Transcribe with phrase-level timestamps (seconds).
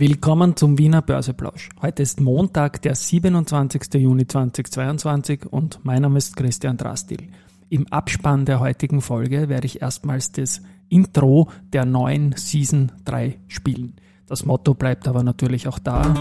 [0.00, 1.68] Willkommen zum Wiener Börseplausch.
[1.82, 4.00] Heute ist Montag, der 27.
[4.00, 7.28] Juni 2022 und mein Name ist Christian Drastil.
[7.68, 13.92] Im Abspann der heutigen Folge werde ich erstmals das Intro der neuen Season 3 spielen.
[14.26, 16.14] Das Motto bleibt aber natürlich auch da.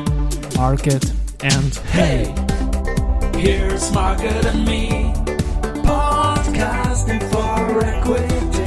[0.57, 2.27] Market and Hey.
[3.38, 5.14] Here's Market and Me.
[5.86, 8.59] Podcasting for Equity.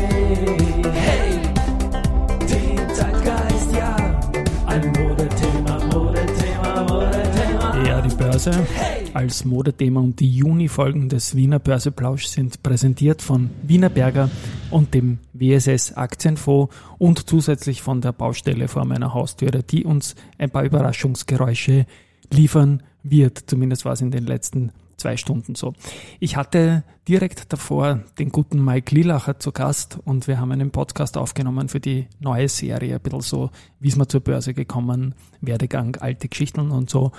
[8.44, 8.66] Börse
[9.14, 14.30] als Modethema und die Juni-Folgen des Wiener Börseplausch sind präsentiert von Wiener Berger
[14.72, 20.50] und dem WSS Aktienfonds und zusätzlich von der Baustelle vor meiner Haustüre, die uns ein
[20.50, 21.86] paar Überraschungsgeräusche
[22.32, 23.44] liefern wird.
[23.46, 25.74] Zumindest war es in den letzten zwei Stunden so.
[26.18, 31.16] Ich hatte direkt davor den guten Mike Lilacher zu Gast und wir haben einen Podcast
[31.16, 35.94] aufgenommen für die neue Serie, ein bisschen so, wie ist man zur Börse gekommen, Werdegang,
[36.00, 37.12] alte Geschichten und so.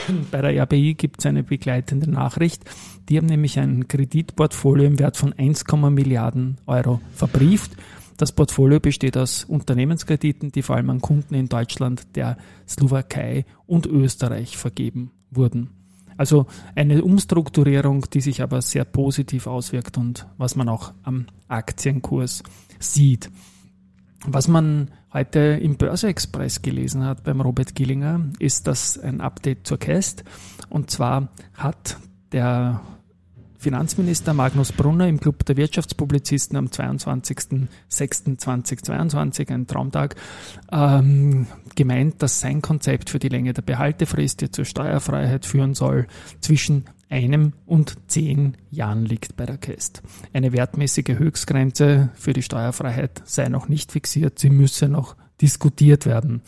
[0.30, 2.64] Bei der RBI gibt es eine begleitende Nachricht.
[3.08, 7.72] Die haben nämlich ein Kreditportfolio im Wert von 1, Milliarden Euro verbrieft.
[8.16, 12.36] Das Portfolio besteht aus Unternehmenskrediten, die vor allem an Kunden in Deutschland, der
[12.68, 15.70] Slowakei und Österreich vergeben wurden.
[16.16, 22.42] Also eine Umstrukturierung, die sich aber sehr positiv auswirkt und was man auch am Aktienkurs
[22.78, 23.30] sieht.
[24.24, 29.78] Was man heute im Börse-Express gelesen hat beim Robert Gillinger, ist das ein Update zur
[29.78, 30.22] Cast.
[30.68, 31.96] Und zwar hat
[32.30, 32.82] der
[33.58, 40.16] Finanzminister Magnus Brunner im Club der Wirtschaftspublizisten am 22.06.2022, ein Traumtag,
[40.72, 41.46] ähm,
[41.76, 46.06] gemeint, dass sein Konzept für die Länge der Behaltefrist, die zur Steuerfreiheit führen soll,
[46.40, 50.02] zwischen einem und zehn Jahren liegt bei der KEST.
[50.32, 56.40] Eine wertmäßige Höchstgrenze für die Steuerfreiheit sei noch nicht fixiert, sie müsse noch diskutiert werden.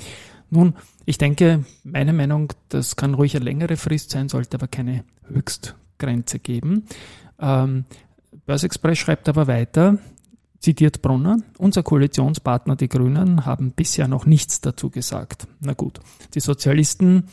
[0.49, 5.05] Nun, ich denke, meine Meinung, das kann ruhig eine längere Frist sein, sollte aber keine
[5.29, 6.85] Höchstgrenze geben.
[7.39, 7.85] Ähm,
[8.47, 9.99] Börsexpress schreibt aber weiter,
[10.61, 15.47] zitiert Brunner, unser Koalitionspartner, die Grünen, haben bisher noch nichts dazu gesagt.
[15.61, 16.01] Na gut,
[16.33, 17.25] die Sozialisten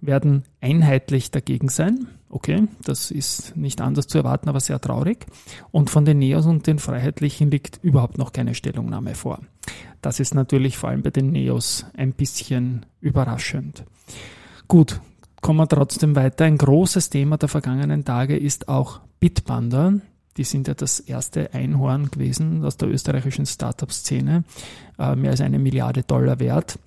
[0.00, 2.08] werden einheitlich dagegen sein.
[2.30, 5.26] Okay, das ist nicht anders zu erwarten, aber sehr traurig.
[5.70, 9.40] Und von den Neos und den Freiheitlichen liegt überhaupt noch keine Stellungnahme vor.
[10.02, 13.84] Das ist natürlich vor allem bei den Neos ein bisschen überraschend.
[14.68, 15.00] Gut,
[15.40, 16.44] kommen wir trotzdem weiter.
[16.44, 19.94] Ein großes Thema der vergangenen Tage ist auch Bitpanda.
[20.36, 24.44] Die sind ja das erste Einhorn gewesen aus der österreichischen Startup-Szene,
[24.98, 26.78] äh, mehr als eine Milliarde Dollar wert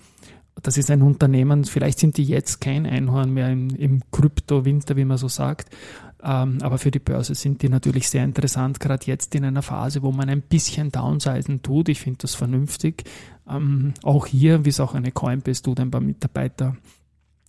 [0.63, 5.05] das ist ein Unternehmen, vielleicht sind die jetzt kein Einhorn mehr im, im Krypto-Winter, wie
[5.05, 5.69] man so sagt,
[6.23, 10.03] ähm, aber für die Börse sind die natürlich sehr interessant, gerade jetzt in einer Phase,
[10.03, 11.89] wo man ein bisschen Downsizen tut.
[11.89, 13.03] Ich finde das vernünftig.
[13.49, 16.77] Ähm, auch hier, wie es auch eine Coinbase tut, ein paar Mitarbeiter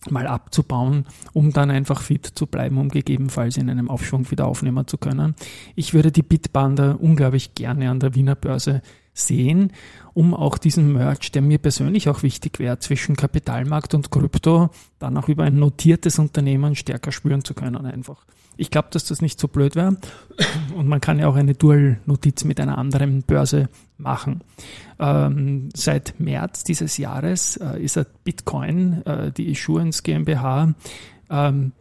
[0.09, 4.85] mal abzubauen, um dann einfach fit zu bleiben, um gegebenenfalls in einem Aufschwung wieder aufnehmen
[4.87, 5.35] zu können.
[5.75, 8.81] Ich würde die Bitbander unglaublich gerne an der Wiener Börse
[9.13, 9.71] sehen,
[10.13, 14.69] um auch diesen Merch, der mir persönlich auch wichtig wäre, zwischen Kapitalmarkt und Krypto,
[14.99, 18.25] dann auch über ein notiertes Unternehmen stärker spüren zu können einfach.
[18.55, 19.97] Ich glaube, dass das nicht so blöd wäre
[20.75, 24.41] und man kann ja auch eine Dual-Notiz mit einer anderen Börse machen.
[24.99, 30.75] Ähm, seit März dieses Jahres äh, ist Bitcoin, äh, die Issuance GmbH,
[31.29, 31.71] ähm,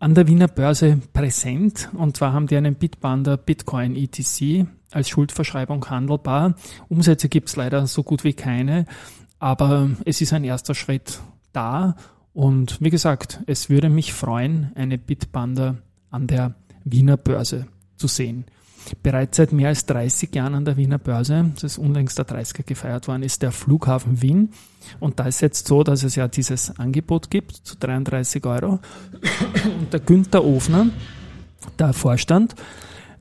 [0.00, 5.88] an der Wiener Börse präsent und zwar haben die einen Bitbander Bitcoin ETC als Schuldverschreibung
[5.90, 6.54] handelbar.
[6.88, 8.86] Umsätze gibt es leider so gut wie keine,
[9.38, 11.20] aber es ist ein erster Schritt
[11.52, 11.96] da
[12.32, 15.78] und wie gesagt, es würde mich freuen, eine Bitbander
[16.10, 16.54] an der
[16.84, 18.44] Wiener Börse zu sehen.
[19.02, 22.62] Bereits seit mehr als 30 Jahren an der Wiener Börse, das ist unlängst der 30er
[22.62, 24.50] gefeiert worden, ist der Flughafen Wien.
[25.00, 28.78] Und da ist jetzt so, dass es ja dieses Angebot gibt zu 33 Euro.
[29.80, 30.86] Und der Günther Ofner,
[31.78, 32.54] der Vorstand,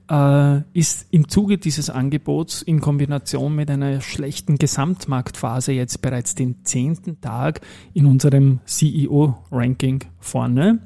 [0.09, 6.63] äh, ist im Zuge dieses Angebots in Kombination mit einer schlechten Gesamtmarktphase jetzt bereits den
[6.63, 7.61] zehnten Tag
[7.93, 10.79] in unserem CEO-Ranking vorne.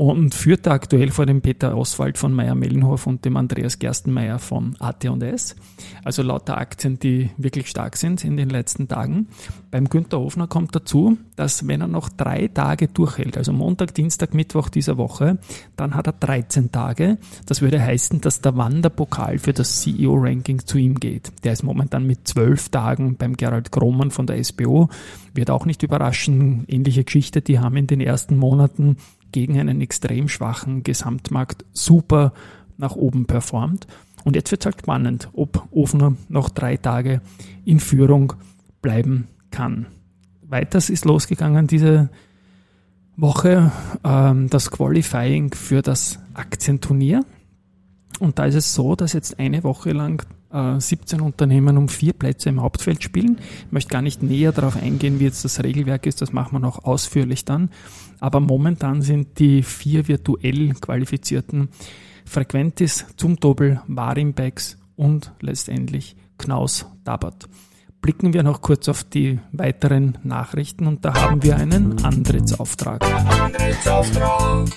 [0.00, 5.56] Und führt aktuell vor dem Peter Oswald von Meyer-Mellenhof und dem Andreas Gerstenmeier von AT&S.
[6.02, 9.28] Also lauter Aktien, die wirklich stark sind in den letzten Tagen.
[9.70, 14.32] Beim Günter Hofner kommt dazu, dass wenn er noch drei Tage durchhält, also Montag, Dienstag,
[14.32, 15.38] Mittwoch dieser Woche,
[15.76, 17.18] dann hat er 13 Tage.
[17.44, 21.30] Das würde heißen, dass der Wanderpokal für das CEO-Ranking zu ihm geht.
[21.44, 24.88] Der ist momentan mit zwölf Tagen beim Gerald Kromann von der SBO.
[25.34, 26.64] Wird auch nicht überraschen.
[26.68, 28.96] Ähnliche Geschichte, die haben in den ersten Monaten
[29.32, 32.32] gegen einen extrem schwachen Gesamtmarkt super
[32.76, 33.86] nach oben performt.
[34.24, 37.20] Und jetzt wird es halt spannend, ob Ofner noch drei Tage
[37.64, 38.34] in Führung
[38.82, 39.86] bleiben kann.
[40.42, 42.10] Weiters ist losgegangen diese
[43.16, 43.70] Woche
[44.04, 47.24] ähm, das Qualifying für das Aktienturnier.
[48.18, 52.48] Und da ist es so, dass jetzt eine Woche lang 17 Unternehmen um vier Plätze
[52.48, 53.38] im Hauptfeld spielen.
[53.66, 56.58] Ich möchte gar nicht näher darauf eingehen, wie jetzt das Regelwerk ist, das machen wir
[56.60, 57.70] noch ausführlich dann.
[58.18, 61.68] Aber momentan sind die vier virtuell qualifizierten
[62.24, 67.48] Frequentis, zum Doppel, Warimbex und letztendlich Knaus Dabat.
[68.00, 73.04] Blicken wir noch kurz auf die weiteren Nachrichten und da haben wir einen Antrittsauftrag.
[73.04, 74.70] Antrittsauftrag.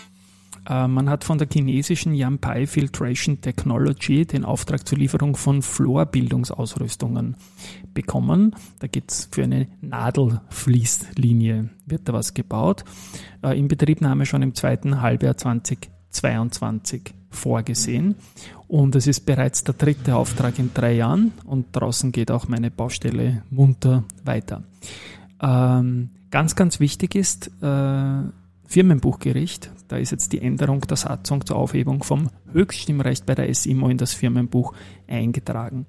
[0.67, 7.35] Äh, man hat von der chinesischen Yampai Filtration Technology den Auftrag zur Lieferung von Florbildungsausrüstungen
[7.93, 8.55] bekommen.
[8.79, 12.83] Da geht es für eine Nadelfließlinie, wird da was gebaut.
[13.43, 18.15] Äh, Inbetriebnahme schon im zweiten Halbjahr 2022 vorgesehen.
[18.67, 22.71] Und es ist bereits der dritte Auftrag in drei Jahren und draußen geht auch meine
[22.71, 24.63] Baustelle munter weiter.
[25.41, 28.21] Ähm, ganz, ganz wichtig ist, äh,
[28.73, 33.87] Firmenbuchgericht, da ist jetzt die Änderung der Satzung zur Aufhebung vom Höchststimmrecht bei der SIMO
[33.87, 34.73] in das Firmenbuch
[35.07, 35.85] eingetragen.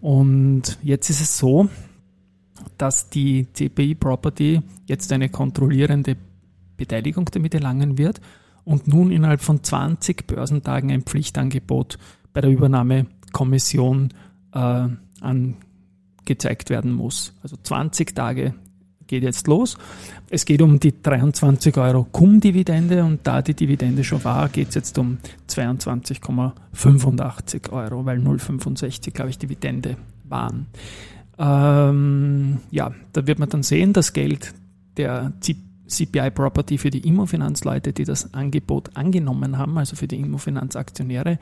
[0.00, 1.68] Und jetzt ist es so,
[2.78, 6.16] dass die CPI Property jetzt eine kontrollierende
[6.78, 8.22] Beteiligung damit erlangen wird
[8.64, 11.98] und nun innerhalb von 20 Börsentagen ein Pflichtangebot
[12.32, 14.14] bei der Übernahmekommission
[14.54, 14.88] äh,
[15.20, 17.34] angezeigt werden muss.
[17.42, 18.54] Also 20 Tage
[19.06, 19.78] geht jetzt los.
[20.30, 24.74] Es geht um die 23 Euro Cum-Dividende und da die Dividende schon war, geht es
[24.74, 25.18] jetzt um
[25.48, 30.66] 22,85 Euro, weil 0,65 glaube ich Dividende waren.
[31.38, 34.54] Ähm, ja, da wird man dann sehen, das Geld
[34.96, 35.32] der
[35.86, 41.38] CPI Property für die Immofinanzleute, die das Angebot angenommen haben, also für die Immofinanzaktionäre,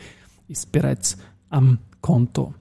[0.48, 1.16] ist bereits
[1.50, 2.54] am Konto.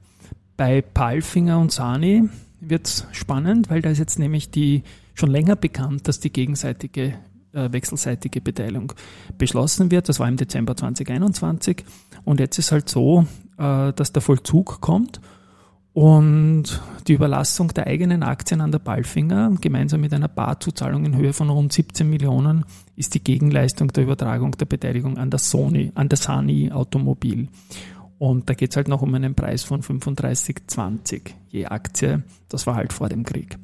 [0.56, 2.30] Bei Palfinger und Sani
[2.70, 4.84] wird es spannend, weil da ist jetzt nämlich die
[5.14, 7.14] schon länger bekannt, dass die gegenseitige
[7.54, 8.94] äh, wechselseitige Beteiligung
[9.38, 10.10] beschlossen wird.
[10.10, 11.84] Das war im Dezember 2021
[12.26, 13.28] und jetzt ist halt so,
[13.58, 15.22] äh, dass der Vollzug kommt
[15.94, 21.34] und die Überlassung der eigenen Aktien an der Ballfinger gemeinsam mit einer Barzuzahlung in Höhe
[21.34, 22.66] von rund 17 Millionen
[22.96, 27.48] ist die Gegenleistung der Übertragung der Beteiligung an der Sony, an der Sani Automobil.
[28.24, 32.24] Und da geht es halt noch um einen Preis von 35,20 je Aktie.
[32.48, 33.58] Das war halt vor dem Krieg.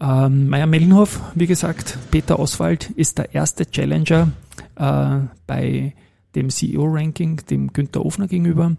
[0.00, 4.32] Ähm, Meier Mellenhof, wie gesagt, Peter Oswald ist der erste Challenger
[4.74, 5.94] äh, bei
[6.34, 8.76] dem CEO-Ranking, dem Günther Ofner gegenüber.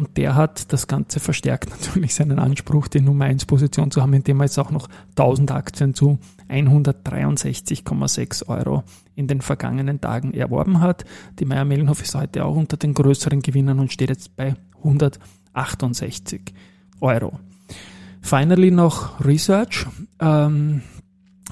[0.00, 4.14] Und der hat das Ganze verstärkt natürlich seinen Anspruch, die Nummer 1 Position zu haben,
[4.14, 6.18] indem er jetzt auch noch 1000 Aktien zu
[6.48, 8.82] 163,6 Euro
[9.14, 11.04] in den vergangenen Tagen erworben hat.
[11.38, 16.54] Die Meier Mellenhof ist heute auch unter den größeren Gewinnern und steht jetzt bei 168
[17.02, 17.38] Euro.
[18.22, 19.84] Finally noch Research.
[20.18, 20.80] Ähm,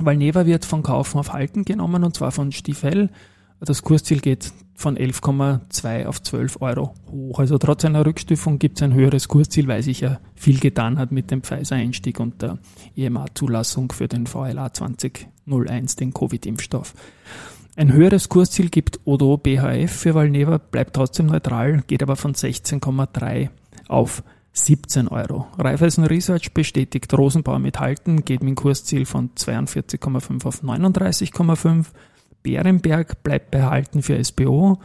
[0.00, 3.10] Valneva wird von Kaufen auf Halten genommen und zwar von Stiefel.
[3.60, 7.40] Das Kursziel geht von 11,2 auf 12 Euro hoch.
[7.40, 11.10] Also trotz einer Rückstufung gibt es ein höheres Kursziel, weil sich ja viel getan hat
[11.10, 12.58] mit dem Pfizer-Einstieg und der
[12.96, 16.94] EMA-Zulassung für den VLA 2001, den Covid-Impfstoff.
[17.74, 23.48] Ein höheres Kursziel gibt Odo BHF für Valneva, bleibt trotzdem neutral, geht aber von 16,3
[23.88, 25.48] auf 17 Euro.
[25.58, 31.86] Raiffeisen Research bestätigt Rosenbauer mit Halten, geht mit dem Kursziel von 42,5 auf 39,5.
[32.42, 34.78] Bärenberg bleibt behalten für SBO,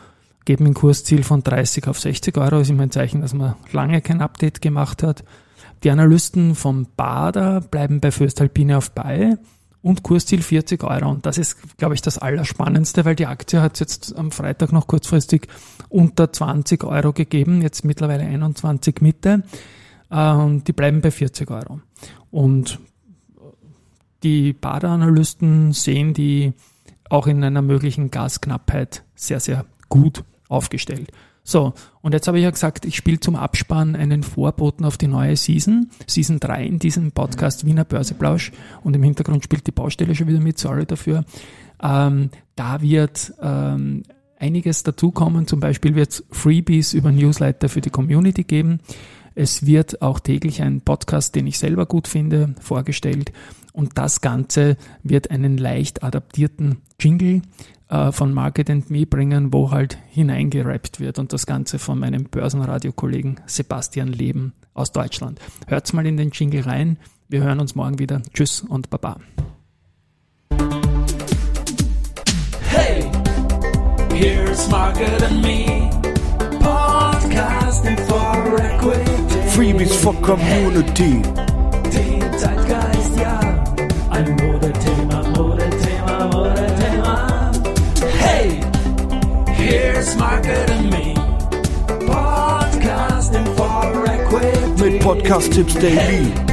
[0.47, 2.59] mit dem Kursziel von 30 auf 60 Euro.
[2.59, 5.23] Ist immer ein Zeichen, dass man lange kein Update gemacht hat.
[5.83, 9.37] Die Analysten vom Bader bleiben bei Föstalpine auf bei
[9.81, 11.09] und Kursziel 40 Euro.
[11.09, 14.87] Und das ist, glaube ich, das Allerspannendste, weil die Aktie hat jetzt am Freitag noch
[14.87, 15.47] kurzfristig
[15.89, 19.43] unter 20 Euro gegeben, jetzt mittlerweile 21 Mitte.
[20.09, 21.81] Ähm, die bleiben bei 40 Euro.
[22.31, 22.79] Und
[24.23, 26.53] die Badeanalysten sehen die
[27.09, 31.11] auch in einer möglichen Gasknappheit sehr, sehr gut aufgestellt.
[31.43, 35.07] So, und jetzt habe ich ja gesagt, ich spiele zum Abspann einen Vorboten auf die
[35.07, 40.15] neue Season, Season 3 in diesem Podcast Wiener Börseplausch und im Hintergrund spielt die Baustelle
[40.15, 41.25] schon wieder mit, sorry dafür.
[41.81, 44.03] Ähm, da wird ähm,
[44.39, 45.45] einiges dazukommen.
[45.47, 48.79] Zum Beispiel wird es Freebies über Newsletter für die Community geben.
[49.35, 53.31] Es wird auch täglich ein Podcast, den ich selber gut finde, vorgestellt.
[53.71, 57.41] Und das Ganze wird einen leicht adaptierten Jingle
[57.89, 61.17] äh, von Market and Me bringen, wo halt hineingerappt wird.
[61.17, 65.39] Und das Ganze von meinem Börsenradio-Kollegen Sebastian Leben aus Deutschland.
[65.67, 66.97] Hört's mal in den Jingle rein.
[67.27, 68.21] Wir hören uns morgen wieder.
[68.33, 69.17] Tschüss und Baba.
[72.69, 73.09] Hey,
[74.13, 75.89] here's Market and Me.
[76.59, 79.12] Podcasting for Equity.
[79.53, 81.21] Freebies for Community.
[82.37, 83.39] Zeitgeist, ja.
[84.09, 87.51] Ein Modethema, Modethema, Modethema.
[88.19, 88.59] Hey,
[89.55, 91.13] here's Market and Me.
[92.07, 94.83] Podcasting for Equity.
[94.83, 96.31] Mit Podcast-Tipps daily.
[96.31, 96.52] Den